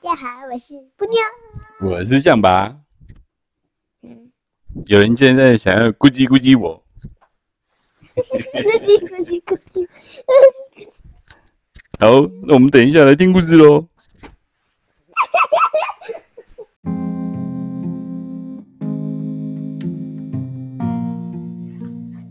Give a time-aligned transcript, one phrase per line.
[0.00, 2.76] 家好，我是布妞，我是象拔。
[4.02, 4.30] 嗯，
[4.86, 6.84] 有人现在想要咕叽咕叽我，
[8.14, 9.88] 咕叽咕叽咕叽。
[11.98, 13.88] 好，那我们等一下来听故事喽。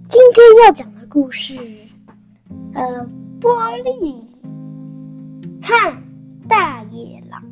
[0.07, 1.53] 今天要讲的故事，
[2.73, 3.05] 呃，
[3.41, 4.23] 玻璃
[5.61, 6.01] 和
[6.47, 7.43] 大野狼。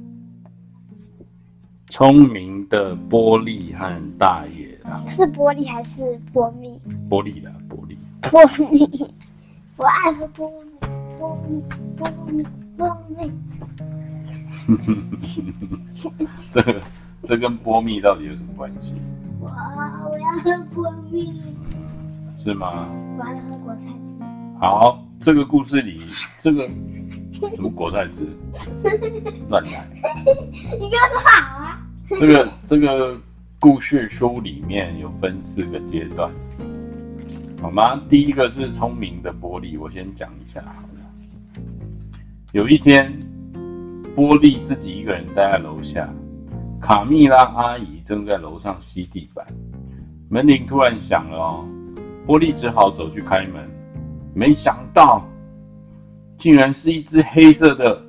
[1.95, 6.77] 聪明的玻璃和大野狼，是玻璃还是波蜜？
[7.09, 7.95] 玻璃的玻璃。
[8.21, 9.13] 波蜜，
[9.79, 10.87] 我爱喝波蜜，
[11.17, 11.63] 波蜜，
[11.95, 12.45] 波蜜，
[12.75, 13.31] 波蜜。
[16.51, 16.81] 这个
[17.23, 18.93] 这跟波蜜到底有什么关系？
[19.39, 21.41] 我，我要喝波蜜。
[22.35, 22.89] 是吗？
[23.17, 24.13] 我要喝果菜汁。
[24.59, 26.01] 好，这个故事里，
[26.41, 28.27] 这个什么果菜汁？
[29.47, 29.87] 乱来！
[30.77, 31.81] 你跟我说好啊。
[32.09, 33.17] 这个这个
[33.59, 36.31] 故事书里面有分四个阶段，
[37.59, 37.99] 好吗？
[38.07, 41.63] 第一个是聪明的玻璃，我先讲一下好了。
[42.51, 43.11] 有一天，
[44.15, 46.07] 波莉自己一个人待在楼下，
[46.79, 49.45] 卡蜜拉阿姨正在楼上吸地板，
[50.29, 51.65] 门铃突然响了哦。
[52.27, 53.67] 波莉只好走去开门，
[54.35, 55.27] 没想到，
[56.37, 58.04] 竟然是一只黑色的。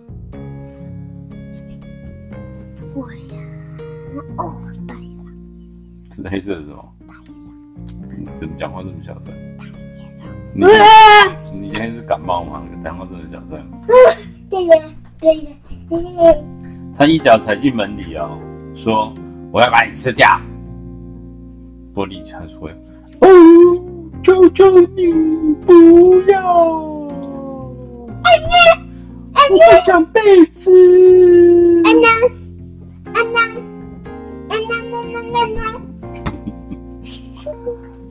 [6.16, 6.82] 是黑色的什么？
[7.06, 7.52] 大野狼。
[8.18, 9.30] 你怎么讲话这么小声？
[9.58, 9.64] 大
[10.66, 10.88] 野狼。
[11.52, 12.62] 你你今天是感冒吗？
[12.82, 13.62] 讲话这么小声。
[14.48, 14.76] 对呀，
[15.20, 15.50] 对呀，
[15.90, 16.34] 对呀。
[16.96, 18.38] 他一脚踩进门里哦，
[18.74, 19.12] 说
[19.52, 20.26] ：“我要把你吃掉。”
[21.94, 22.70] 玻璃才说
[23.20, 23.28] ：“哦。”
[24.24, 25.12] 求求你
[25.64, 26.40] 不要！
[28.24, 28.56] 安娜，
[29.34, 30.70] 安娜，我不想被吃。
[31.84, 32.08] 安娜，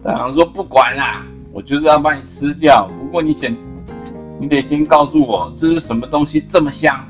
[0.05, 2.87] 大狼说：“不管啦，我就是要把你吃掉。
[2.99, 3.57] 不过你先，
[4.39, 7.03] 你得先告诉我这是什么东西这么香。”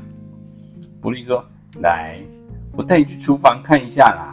[1.02, 1.44] 波莉说
[1.82, 2.18] ：“来，
[2.74, 4.32] 我带你去厨房看一下啦。”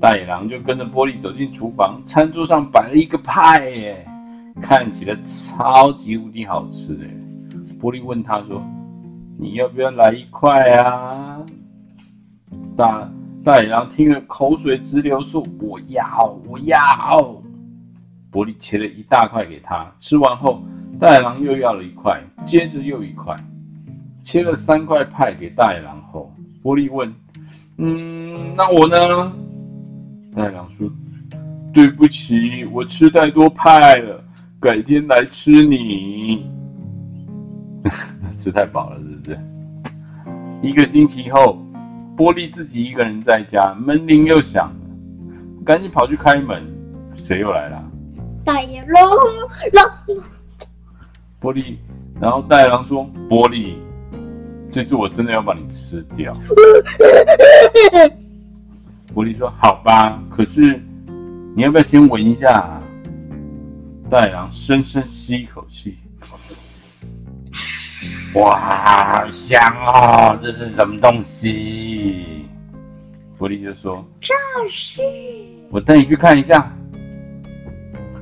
[0.00, 4.08] 大野狼就跟着波莉走进厨房，餐桌上摆了一个派耶，
[4.62, 7.10] 看起来超级无敌好吃耶。
[7.78, 8.62] 波莉问他说
[9.38, 11.38] ：“你要不要来一块啊？”
[12.74, 13.06] 大
[13.48, 17.42] 大野狼听了口水直流，说：“我要，我要。”
[18.30, 20.62] 波莉切了一大块给他，吃完后，
[21.00, 23.34] 大野狼又要了一块，接着又一块，
[24.20, 26.30] 切了三块派给大野狼后，
[26.62, 27.10] 波莉问
[27.78, 29.32] ：“嗯，那我呢？”
[30.36, 30.86] 大野狼说
[31.72, 34.22] ：“对不起，我吃太多派了，
[34.60, 36.44] 改天来吃你。
[38.36, 39.40] ”吃太饱了，是不是？
[40.60, 41.58] 一个星期后，
[42.18, 44.74] 波莉自己一个人在家，门铃又响了，
[45.64, 46.60] 赶紧跑去开门，
[47.14, 47.80] 谁又来了？
[48.44, 49.08] 大野狼，
[49.72, 49.88] 狼。
[51.38, 51.78] 波莉，
[52.20, 53.74] 然后大野狼说：“玻璃，
[54.72, 56.34] 这次我真的要把你吃掉。
[59.14, 60.82] ”玻璃说：“好吧，可是
[61.54, 62.82] 你要不要先闻一下啊？”
[64.10, 65.98] 大野狼深深吸一口气，
[68.34, 70.36] 哇，好香哦！
[70.40, 71.97] 这是什么东西？
[73.38, 74.34] 波利就说：“这
[74.68, 75.00] 是……
[75.70, 76.70] 我带你去看一下。”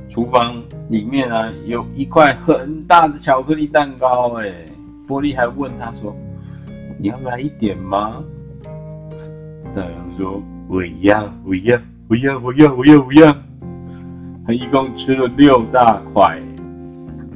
[0.09, 4.39] 厨房里面啊，有一块很大的巧克力蛋糕。
[4.39, 4.53] 哎，
[5.07, 6.15] 玻璃还问他说
[6.99, 8.23] ：“你要来一点吗？”
[9.75, 10.41] 大野狼说。
[10.69, 11.79] 我要，我要，
[12.09, 13.33] 我要，我要，我要，我要。
[14.45, 16.37] 他一共吃了六大块。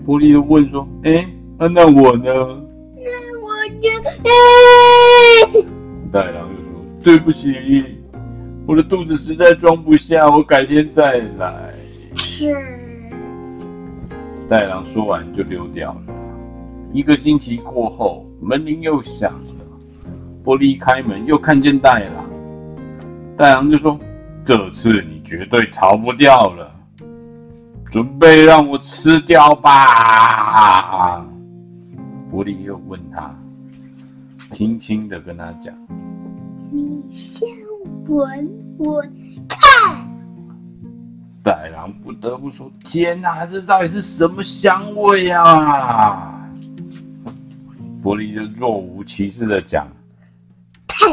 [0.06, 1.22] 玻璃又问说：“哎、欸
[1.58, 2.26] 啊，那我呢？”
[3.00, 3.10] 那
[3.40, 3.48] 我
[3.80, 3.88] 呢？
[4.26, 4.30] 哎！
[6.12, 6.61] 大野狼又说
[7.04, 7.56] ：“对不起，
[8.68, 11.70] 我的肚子实在装不下，我改天再来。”
[12.16, 12.54] 是。
[14.48, 16.14] 大野狼说完就溜掉了。
[16.92, 19.66] 一个星期过后，门铃又响了。
[20.44, 22.26] 波莉一开门，又看见大野狼。
[23.38, 23.98] 大狼就说
[24.44, 26.70] ：“这次你绝对逃不掉了，
[27.90, 31.26] 准备让我吃掉吧。”
[32.32, 33.34] 玻璃又问他，
[34.54, 35.74] 轻轻的跟他讲
[36.72, 37.48] ：“你先
[38.08, 39.12] 闻闻
[39.48, 39.60] 看。”
[41.44, 46.38] 大野狼不得不说：“天哪，这到底是什么香味啊？”
[48.04, 49.88] 玻璃就若无其事的讲。
[50.88, 51.08] 太，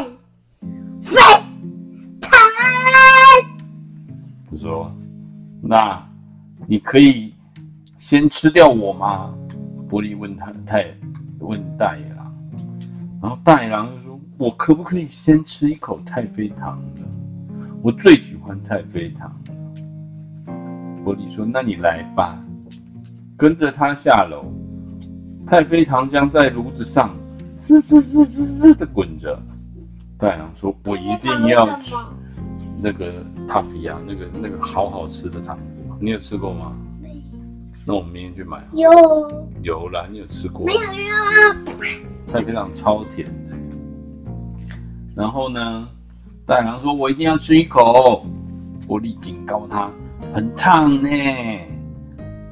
[1.11, 1.17] 喂，
[4.51, 4.91] 他说，
[5.61, 6.01] 那
[6.67, 7.33] 你可以
[7.97, 9.33] 先吃掉我吗？
[9.89, 10.85] 玻璃问他，太
[11.39, 12.33] 问大野狼。
[13.21, 14.08] 然后大野狼说
[14.39, 17.05] ：“我可不可以先吃一口太妃糖呢？
[17.81, 20.53] 我最喜欢太妃糖了。”
[21.03, 22.41] 波利说：“那你来吧，
[23.35, 24.45] 跟着他下楼。
[25.45, 27.13] 太妃糖浆在炉子上
[27.57, 29.37] 滋滋滋滋滋的滚着。”
[30.17, 31.93] 大野狼说：“我一定要吃
[32.81, 36.73] 那个塔菲亚，那个那个好好吃的糖果，你有吃过吗？”
[37.85, 38.63] 那我们明天去买。
[38.71, 38.89] 有
[39.63, 40.65] 有啦，你有吃过？
[40.65, 40.87] 没有啊。
[42.31, 43.48] 太妃糖超甜的。
[45.19, 45.85] 然后呢，
[46.45, 48.25] 大野狼说：“我一定要吃一口。”
[48.87, 49.91] 波利警告他
[50.33, 51.09] ：“很烫呢。”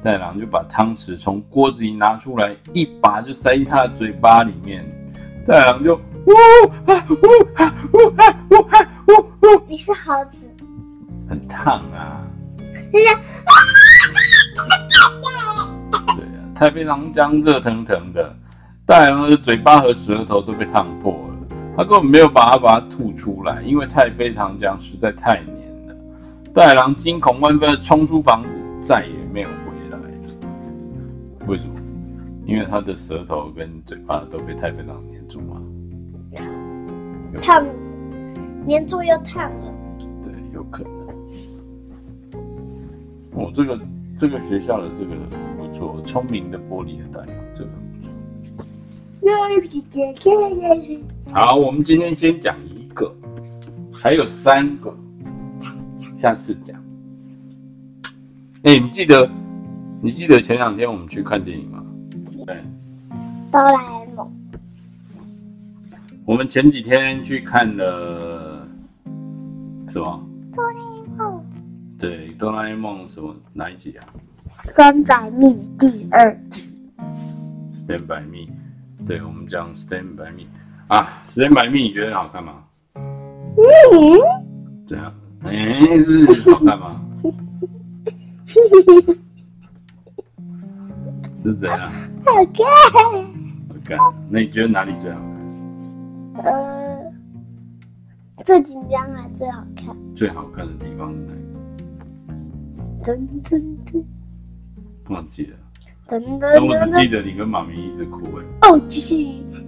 [0.04, 4.84] 大野狼就把汤匙从锅子里拿出来，一把就塞进他的嘴巴里面。
[5.46, 6.30] 大野狼就呜
[6.84, 7.14] 啊呜
[7.54, 9.12] 啊呜啊呜啊呜
[9.46, 9.62] 呜。
[9.66, 10.46] 你是猴子。
[11.26, 12.20] 很烫啊。
[12.92, 13.18] 对啊，
[16.54, 18.36] 太妃糖浆热腾腾的，
[18.84, 21.27] 大野狼的嘴巴和舌头都被烫破了，
[21.78, 25.94] 他根本没有把它把它吐出来，因为太妃糖浆实在太黏了。
[26.52, 28.48] 大野狼惊恐万分的冲出房子，
[28.82, 29.54] 再也没有回
[29.92, 29.98] 来。
[31.46, 31.74] 为什么？
[32.46, 35.62] 因为他的舌头跟嘴巴都被太妃糖黏住吗？
[37.40, 37.64] 烫，
[38.66, 39.72] 黏住又烫了。
[40.24, 40.92] 对，有可能。
[43.34, 43.78] 哦，这个。
[44.20, 45.14] 这个学校的这个
[45.56, 48.12] 不错，聪明的玻璃的大羊，这个不错。
[51.30, 53.14] 好，我们今天先讲一个，
[53.92, 54.96] 还有三个，
[56.16, 56.74] 下次讲。
[58.62, 59.30] 哎，你记得，
[60.02, 61.84] 你记得前两天我们去看电影吗？
[62.46, 62.64] 对，
[63.52, 64.32] 哆啦 A 梦。
[66.24, 68.66] 我们前几天去看了，
[69.90, 70.26] 什么？
[70.54, 71.44] 哆啦 A 梦。
[71.98, 74.08] 对，哆啦 A 梦什么哪一集啊？
[74.74, 76.74] 三百密第二集。
[77.86, 78.50] Stand by me，
[79.06, 80.46] 对，我们讲 Stand by me
[80.88, 82.64] 啊，Stand by me，你觉得好看吗？
[82.94, 83.62] 嗯。
[84.86, 85.12] 怎样？
[85.44, 87.00] 哎，是好看吗？
[91.36, 91.78] 是怎样？
[91.78, 92.64] 好看。
[93.68, 93.98] 好看。
[94.30, 96.44] 那你觉得哪里最好看？
[96.44, 97.12] 呃，
[98.44, 99.94] 最紧张还最好看。
[100.14, 101.38] 最好看的地方是哪里？
[103.04, 104.04] 噔噔噔，
[105.08, 105.56] 忘记了。
[106.08, 108.68] 噔噔噔，我只记得你跟妈咪一直哭哎。
[108.68, 109.14] 哦，就是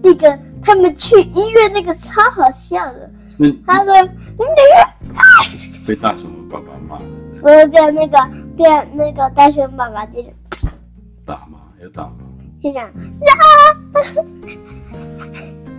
[0.03, 3.11] 那个他们去医院那个超好笑的。
[3.41, 3.63] 嗯。
[3.67, 4.09] 他说：“你
[4.39, 7.05] 那个被大熊爸爸骂了。”
[7.43, 8.19] 不是变那个
[8.57, 10.31] 变那个大熊爸爸接着
[11.27, 11.61] 打吗？
[11.83, 12.17] 要打吗？
[12.63, 12.91] 就这样。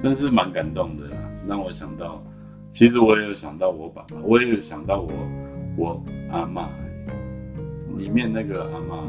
[0.04, 1.18] 但是蛮感动的啦，
[1.48, 2.24] 让我想到，
[2.72, 5.12] 其实我也有想到我爸爸，我也有想到我
[5.76, 6.70] 我阿妈。
[7.98, 9.04] 里面那个阿妈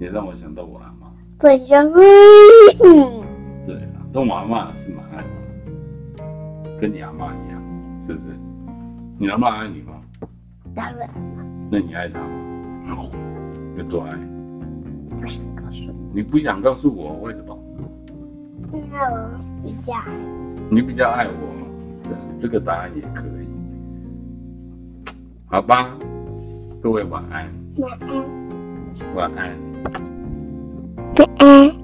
[0.00, 1.06] 也让我想到我阿妈。
[1.38, 7.62] 本身，对啊，但我阿妈是蛮爱我，跟你阿妈一样，
[8.00, 8.28] 是不是？
[9.18, 10.00] 你阿妈爱你吗？
[10.74, 11.08] 当然。
[11.70, 12.26] 那你爱她吗？
[12.88, 12.96] 爱。
[13.76, 14.10] 有多爱？
[15.20, 15.92] 不想告诉你。
[16.14, 17.56] 你不想告诉我为什么？
[18.72, 19.28] 因为我
[19.62, 20.76] 比较爱你。
[20.76, 21.32] 你比较爱我，
[22.02, 23.46] 这这个答案也可以。
[25.46, 25.90] 好吧，
[26.82, 27.46] 各位晚安。
[27.76, 28.08] 晚安。
[29.14, 29.69] 晚安。
[29.84, 31.79] 晚安。